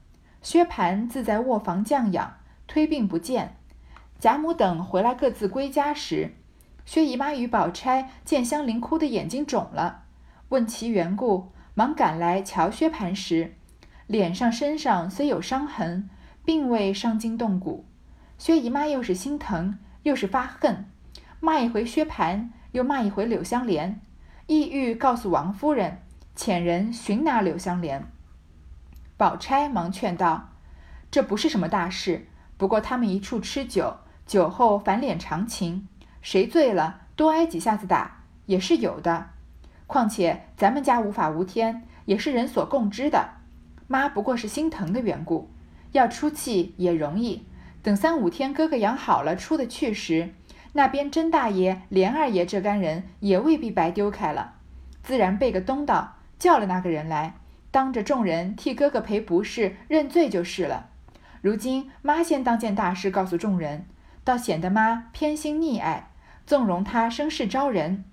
[0.42, 3.58] 薛蟠自在卧房降养，推病不见。
[4.18, 6.34] 贾母等回来各自归家时，
[6.86, 10.05] 薛姨妈与宝钗见香菱哭得眼睛肿了，
[10.50, 11.52] 问其缘故。
[11.78, 13.54] 忙赶来瞧薛蟠时，
[14.08, 16.10] 脸上身上虽有伤痕，
[16.46, 17.84] 并未伤筋动骨。
[18.38, 20.86] 薛姨妈又是心疼又是发恨，
[21.42, 24.00] 骂一回薛蟠，又骂一回柳香莲，
[24.48, 26.02] 意欲告诉王夫人，
[26.34, 28.10] 遣人寻拿柳香莲。
[29.18, 30.52] 宝钗忙劝道
[31.12, 35.90] ：“这不是什么大事，不过他们一处吃酒，酒后反脸长情，
[36.22, 39.32] 谁醉了多挨几下子打也是有的。”
[39.88, 43.30] 况且咱们家无法无天，也是人所共知的。
[43.88, 45.50] 妈不过是心疼的缘故，
[45.92, 47.46] 要出气也容易。
[47.84, 50.34] 等三五天哥哥养好了，出得去时，
[50.74, 54.56] 那边甄大爷、连二爷这干人也未必白丢开了，
[55.04, 57.36] 自然背个东道，叫了那个人来，
[57.70, 60.90] 当着众人替哥哥赔不是、认罪就是了。
[61.42, 63.86] 如今妈先当件大事告诉众人，
[64.24, 66.10] 倒显得妈偏心溺爱，
[66.48, 68.04] 纵容他生事招人。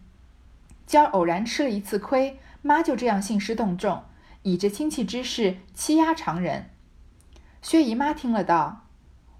[0.92, 4.02] 今儿偶然吃了一次亏，妈就这样兴师动众，
[4.42, 6.68] 以这亲戚之事欺压常人。
[7.62, 8.82] 薛姨妈听了道：“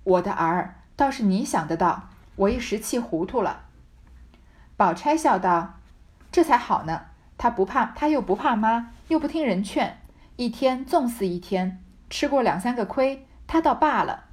[0.02, 3.66] 我的儿，倒是你想得到，我一时气糊涂了。”
[4.78, 5.74] 宝钗笑道
[6.32, 7.02] ：“这才好呢，
[7.36, 9.98] 他不怕，他又不怕妈，又不听人劝，
[10.36, 14.24] 一天纵肆一天，吃过两三个亏，他倒罢了。”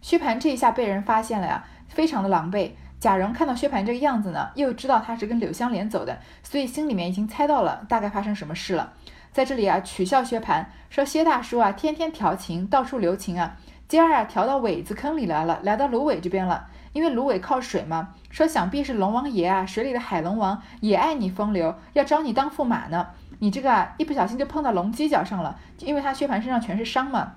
[0.00, 2.70] 薛蟠这一下被人发现了呀，非常的狼狈。
[3.00, 8.92] 贾蓉看到薛蟠这个样子呢，又知道他是跟柳湘莲走的，所以心里面已经猜到了大概发生什么事了。
[9.32, 13.56] 在这里啊，取笑薛蟠说：“薛大叔啊，天天调情，到处留情啊。
[13.88, 16.66] 今儿啊，调到苇子坑里来了，来到芦苇这边了。
[16.92, 23.06] 因为芦苇靠水嘛，说想必是龙王爷啊，水里的海龙王也爱你风流，要招你当驸马呢。
[23.38, 27.32] 你这个啊，一不小心就碰到龙犄角上了，因为他薛蟠身上全是伤嘛。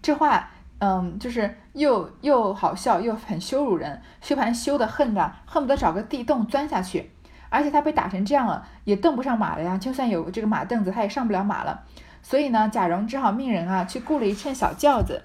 [0.00, 4.00] 这话。”嗯，就是又又好笑又很羞辱人。
[4.20, 7.10] 薛蟠羞得恨的，恨不得找个地洞钻下去。
[7.48, 9.78] 而且他被打成这样了，也蹬不上马了呀。
[9.78, 11.84] 就算有这个马凳子，他也上不了马了。
[12.22, 15.22] 所以呢，贾蓉只好命人啊，去雇了一乘小轿子，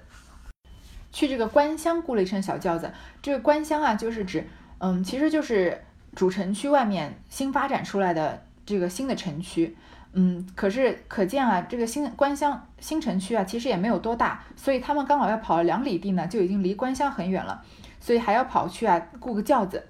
[1.10, 2.92] 去这个官乡雇了一乘小轿子。
[3.20, 5.82] 这个官乡啊，就是指，嗯，其实就是
[6.14, 8.42] 主城区外面新发展出来的。
[8.64, 9.76] 这个新的城区。
[10.14, 17.62] 嗯，可是可见啊，这个新官乡新城区啊，其实也没有多大，所以他们刚好要跑了两里地呢，就已经离官乡很远了，
[17.98, 19.86] 所以还要跑去啊雇个轿子，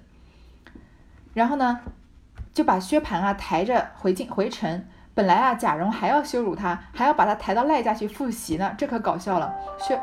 [1.33, 1.81] 然后呢，
[2.53, 4.85] 就把薛蟠啊抬着回进回城。
[5.15, 9.53] 本来啊，贾蓉还要羞辱他，还要把他抬到赖家去复习呢，这可搞笑了。
[9.77, 10.01] 薛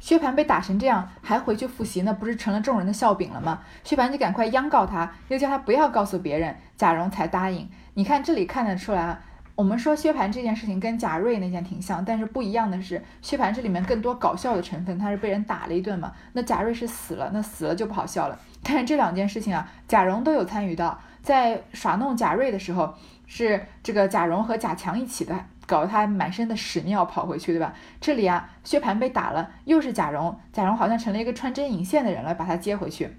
[0.00, 3.60] 薛蟠被打成这样，还回去复习，那不是成了众人的笑柄了吗？
[3.84, 7.68] 薛蟠就赶快央告他，又叫他不要告诉别人，贾蓉才答应。
[7.96, 9.18] 你看这里看得出来啊，
[9.54, 16.12] 我们说薛蟠这件事情跟贾瑞那件挺像，但是不一样的是，薛蟠这里面更多搞笑的成分，他是被人打了一顿嘛。
[16.34, 18.38] 那贾瑞是死了，那死了就不好笑了。
[18.62, 27.72] 但是这两件事情啊，贾蓉都有参与到，在耍弄贾瑞的时候，是这个贾蓉和贾强一起的，搞得他满身的屎尿跑回去，对吧？
[27.98, 33.16] 这里啊，薛蟠被打了，又是贾蓉，贾蓉好像成了一个穿针引线的人了，把他接回去。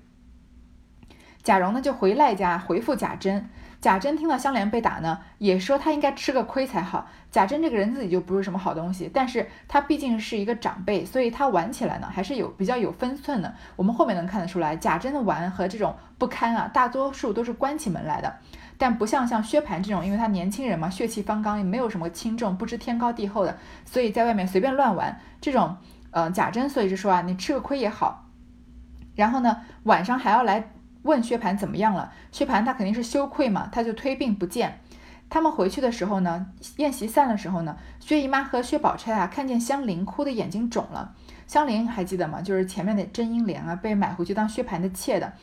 [1.41, 3.49] 贾蓉呢就回赖家回复贾珍。
[3.79, 7.07] 贾珍听到香莲被打呢，也说他应该吃个亏才好。
[7.31, 13.53] 贾珍这个人自己就不是什么好东西，但是他毕竟是一个长辈，所以他玩起来呢还是有比较有分寸的。
[13.75, 18.35] 我们后面能看得出来，贾珍的玩和这种不堪啊，大多数都是关起门来的。
[18.79, 25.19] 但不像像薛蟠这种，因为他年轻人嘛，血气方刚，也没有什么轻重，不知天高地厚的，所以在外面随便乱玩。
[25.39, 25.77] 这种，
[26.09, 28.25] 呃，贾珍所以就说啊，你吃个亏也好。
[29.15, 30.71] 然后呢，晚上还要来。
[31.07, 32.13] 问薛蟠怎么样了？
[32.31, 34.79] 薛蟠他肯定是羞愧嘛，他就推病不见。
[35.29, 36.45] 他们回去的时候呢，
[36.77, 41.15] 宴席散的时候呢，薛姨妈和薛宝钗啊，看见香菱哭的眼睛肿了。
[41.47, 42.41] 香菱还记得吗？
[42.41, 45.33] 就是前面的甄英莲啊，被买回去当薛蟠的妾的。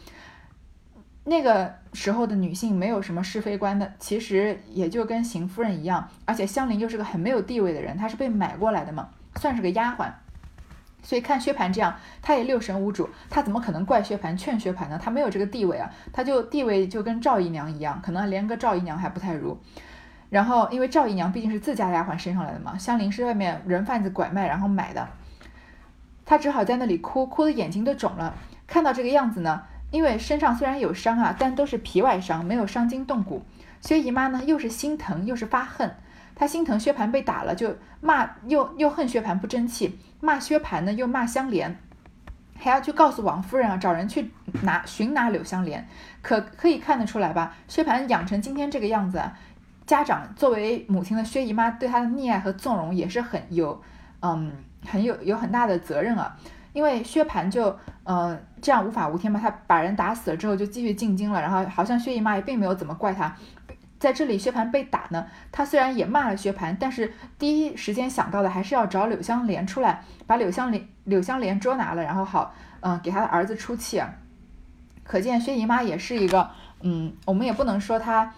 [1.24, 6.09] 那个时候的女性没有什么是非观的，其实也就跟邢夫人一样。
[6.27, 10.11] 而且香菱又是个很没有地位的人，她是被买过来的嘛，算是个丫鬟。
[11.05, 14.99] 所以看薛蟠这样，他也六神无主，他怎么可能怪薛蟠劝薛蟠呢？
[15.01, 19.57] 他没有这个地位啊，他就地位就跟赵姨娘一样，可能连个赵姨娘还不太如。
[20.31, 25.07] 然后因为赵姨娘毕竟是自家丫鬟升上来的嘛，香菱是外面人贩子拐卖然后买的，
[26.25, 28.35] 她只好在那里哭，哭的眼睛都肿了。
[28.67, 33.45] 看到这个样子呢，因为身上虽然有伤啊，但都是皮外伤，没有伤筋动骨。
[33.83, 35.95] 薛姨妈呢，又是心疼又是发恨。
[36.35, 41.79] 他心疼薛蟠被打了，就骂又又恨薛蟠不争气，骂薛蟠呢又骂香莲，
[42.59, 44.31] 还要去告诉王夫人啊，找人去
[44.62, 45.87] 拿寻拿柳香莲。
[46.23, 47.55] 可可以看得出来吧？
[47.68, 49.23] 薛蟠养成今天这个样子，
[49.87, 53.81] 家长作为母亲的薛姨妈对他的溺爱和纵容也是很有，
[54.20, 54.53] 嗯，
[54.87, 56.37] 很有有很大的责任啊。
[56.73, 63.33] 因为薛蟠就嗯这样无法无天嘛，他把人打死了之后就继续进京了，然后好像薛姨妈也并没有怎么怪他。
[64.05, 74.12] 在这里，薛蟠被打呢，他虽然也骂了薛蟠，但是第一时间想到的还是要找柳香莲出来，把柳香莲柳香莲捉拿了，然后好，嗯，给他的儿子出气啊。
[75.05, 76.51] 可见薛姨妈也是一个，
[76.83, 78.35] 嗯，我们也不能说她，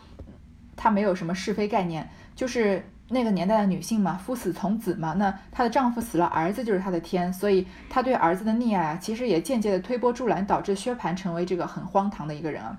[0.77, 12.79] 她没有什么是非概念，就是那个年代的女性嘛，夫死从子嘛，那她的丈夫死了，儿子就是她的天，所以她对儿子的溺爱啊，其实也间接的推波助澜，导致薛蟠成为这个很荒唐的一个人啊。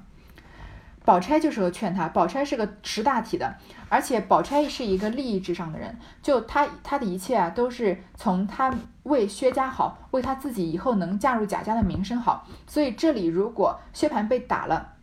[1.08, 3.56] 宝钗就是个劝他，宝钗是个识大体的，
[3.88, 12.46] 而且宝钗是一个利益至上的人，就她她的一切啊，都是从她为薛家好，为她自己以后能嫁入贾家的名声好。
[12.68, 14.96] 所以这里如果薛蟠被打了，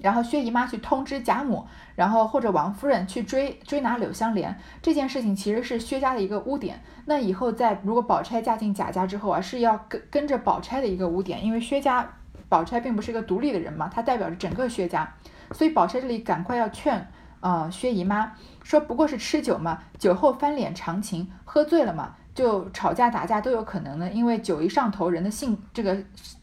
[0.00, 6.82] 然后薛姨妈去通知贾母，然后或者王夫人去追追拿柳香莲，这件事情其实是薛家的一个污点。
[7.04, 12.10] 那以后在如果宝钗嫁进贾家之后啊，是要跟跟着宝钗的一个污点，因为薛家。
[12.48, 15.12] 宝钗并不是一个独立的人嘛，她代表着整个薛家，
[15.52, 17.08] 所以宝钗这里赶快要劝，
[17.40, 18.32] 呃，薛姨妈
[18.62, 25.96] 说不过是吃酒嘛，酒后翻脸常情，喝醉了嘛，就吵架打架都有可能的，因为酒一上头，人的性这个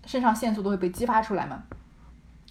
[0.05, 1.63] 肾上腺素都会被激发出来嘛。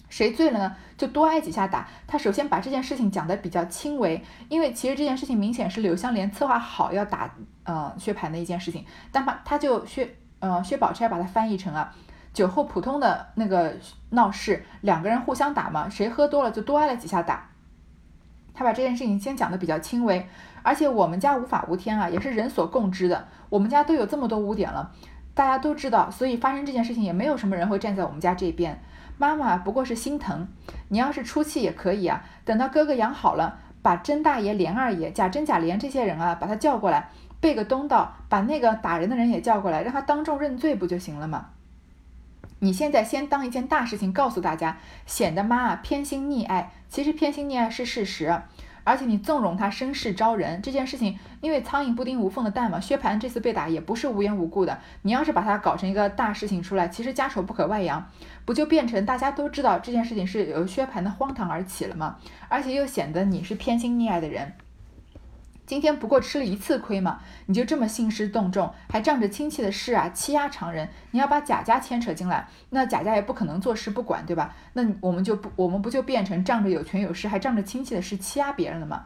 [0.09, 1.87] 谁醉了呢，就多挨几下打。
[2.05, 11.91] 他首先把这件事情讲的比较轻微，因为其实这件事情明显是柳香莲策划好要打呃薛蟠的一件事情，但把他就薛呃薛宝钗把它翻译成啊。
[12.33, 13.73] 酒后普通的那个
[14.09, 17.49] 闹事，两个人互相打嘛，谁喝多了就多挨了几下打。
[18.55, 20.27] 他把这件事情先讲的比较轻微，
[20.61, 23.27] 而且我们家无法无天啊，也是人所共知的。
[23.49, 24.91] 我们家都有这么多污点了，
[25.33, 28.79] 大家都知道，所以发生这件事情也没有什么人会站在我们家这边。
[29.17, 30.47] 妈妈不过是心疼，
[30.89, 32.23] 你要是出气也可以啊。
[32.45, 37.09] 等到哥哥养好了，把甄大爷、连二爷、贾珍、贾琏这些人啊，把他叫过来，
[37.39, 41.49] 备个东道，把那个打人的人也叫过来，让他当众认罪不就行了吗？
[42.63, 46.71] 你现在先当一件大事情告诉大家，显得妈啊偏心溺爱。
[46.87, 48.41] 其实偏心溺爱是事实。
[48.85, 52.79] 而且你纵容他生事招人这件事情，因为苍蝇不叮无缝的蛋嘛。
[52.79, 58.09] 薛蟠这次被打也不是无缘无故的，你要是把他搞成一个大事情出来，其实家丑不可外扬，
[58.45, 62.17] 不就变成大家都知道这件事情是由薛蟠的荒唐而起了吗？
[62.47, 64.53] 而且又显得你是偏心溺爱的人。
[65.65, 70.89] 今天不过吃了一次亏嘛，你就这么兴师动众，还仗着亲戚的事啊欺压常人。
[71.11, 74.53] 你要把贾家牵扯进来，那贾家也不可能坐视不管，对吧？
[74.73, 79.05] 那我们就不，我们不就变成仗着有权有势，还仗着亲戚的事欺压别人了吗？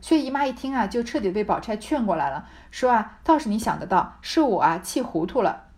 [0.00, 5.68] 薛姨妈一听啊，就彻底被宝钗劝过来了，说啊，倒是你想得到，是我啊气糊涂了。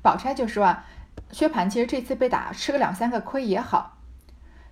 [0.00, 0.86] 宝钗就说啊，
[1.30, 3.98] 薛蟠其实这次被打吃个两三个亏也好。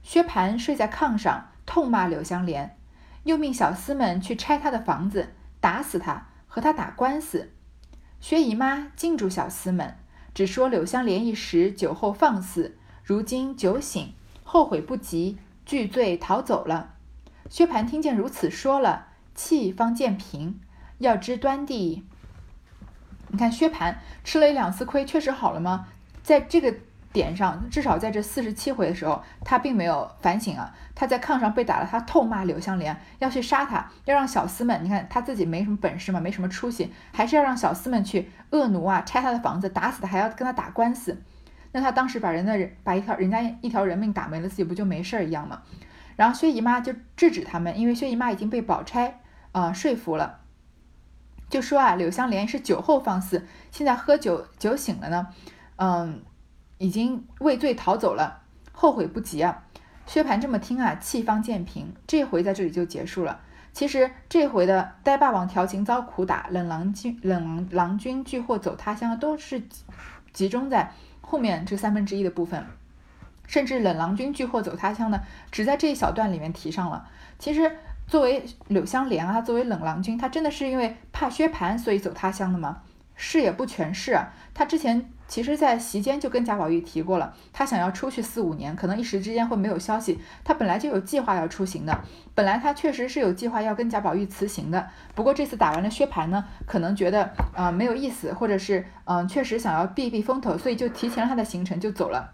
[0.02, 2.77] 薛蟠睡在炕上，痛骂柳香莲。
[3.28, 7.52] 又命小厮们去拆他的房子，打死他，和他打官司。
[8.20, 9.98] 薛姨妈禁住小厮们，
[10.32, 14.14] 只说柳香莲一时酒后放肆，如今酒醒，
[14.44, 16.94] 后悔不及，拒罪逃走了。
[17.50, 20.58] 薛蟠听见如此说了，气方渐平。
[20.96, 22.06] 要知端地，
[23.28, 25.88] 你看薛蟠吃了一两次亏，确实好了吗？
[26.22, 26.74] 在这个。
[27.18, 30.72] 点上，至少在这四十七回的时候，他并没有反省啊。
[30.94, 41.20] 他在炕上被打了，他痛骂柳香莲要去杀他，要让小厮们，你看他自己没什么本事嘛，没什么出息，还是要让小厮们去恶奴啊，拆他的房子，打死他，还要跟他打官司。
[41.72, 45.62] 那他当时把人的人把一条人家一条人命打没了，自己不就没事儿一样吗？
[46.14, 50.38] 然后薛姨妈就制止他们，因为薛姨妈已经被宝钗啊说服了，
[51.50, 55.26] 就说啊，柳香莲是酒后放肆，现在喝酒酒醒了呢，
[55.76, 56.22] 嗯。
[56.78, 59.64] 已经畏罪逃走了，后悔不及啊！
[60.06, 61.92] 薛蟠这么听啊，气方渐平。
[62.06, 63.40] 这回在这里就结束了。
[63.72, 69.62] 其实这回的呆霸王调情遭苦打，冷郎君冷郎郎君拒祸走他乡，都是
[70.32, 72.64] 集中在后面这三分之一的部分。
[73.46, 75.20] 甚至冷郎君拒祸走他乡呢，
[75.50, 77.08] 只在这一小段里面提上了。
[77.38, 77.76] 其实
[78.06, 82.82] 作为柳湘莲啊，作为冷郎君，他真的是因为怕薛蟠所以走他乡的吗？
[83.16, 84.32] 是也不全是啊。
[84.54, 85.10] 他之前。
[85.28, 90.18] 其实，在席间就跟贾宝玉提过了，他想要出去四五年，可能一时之间会没有消息。
[90.42, 92.00] 他本来就有计划要出行的，
[92.34, 94.88] 本来他确实是有计划要跟贾宝玉辞行的。
[95.14, 102.32] 不过这次打完了薛蟠呢，可能觉得啊没有意思，或者是嗯确实想要避避风头，所以就提前了他的行程就走了。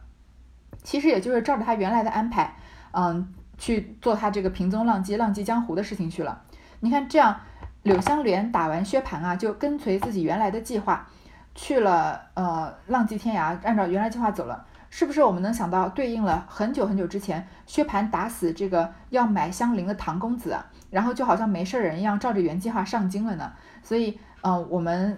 [0.84, 2.54] 其实也就是照着他原来的安排，
[2.92, 6.42] 嗯去做他这个平踪浪迹、浪迹江湖的事情去了。
[6.78, 7.40] 你看这样，
[7.82, 11.08] 柳湘莲打完薛蟠啊，就跟随自己原来的计划。
[11.54, 20.56] 去了，呃，浪迹天涯，按照原来计划走了，是不是我们能想到对应了很久很久之前，薛蟠打死这个要买香菱的唐公子，
[20.90, 23.52] 然后就好像没事人一样，照着原计划上京了呢？
[23.82, 25.16] 所以，嗯，我们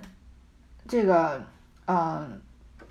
[0.87, 1.43] 这个，
[1.87, 2.41] 嗯，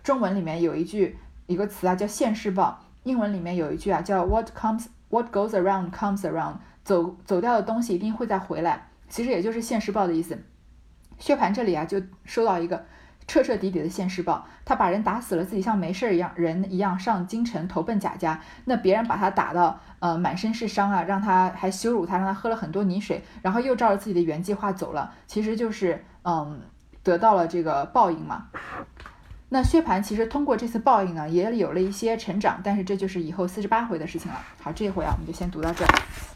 [0.01, 10.37] 中文里面有一句一个词啊，叫现世报；英文里面有一句啊，叫 What comes, What goes around comes around，走走掉的东西一定会再回来，其实也就是现世报的意思。
[11.19, 12.85] 薛蟠这里啊，就收到一个。
[13.28, 18.39] 彻彻底底的现世报，他把人打死了，自己像没事儿一样人一样上京城投奔贾家。
[18.65, 26.61] 那别人把他打到呃满身是伤啊，让他还羞辱他，让他喝了很多泥水，然后又照着自己的原计划走了，其实就是嗯
[27.01, 28.47] 得到了这个报应嘛。
[29.49, 34.38] 那薛蟠其实通过这次报应呢，也有了一些成长，但是这就是以后四十八回的事情了。
[34.61, 36.34] 好，这一回啊，我们就先读到这儿。